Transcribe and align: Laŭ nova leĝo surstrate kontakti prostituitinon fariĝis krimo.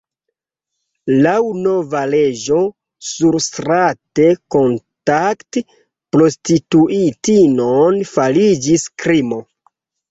Laŭ 1.25 1.33
nova 1.65 2.01
leĝo 2.13 2.61
surstrate 3.09 4.27
kontakti 4.57 5.65
prostituitinon 6.17 8.05
fariĝis 8.17 8.93
krimo. 9.03 9.45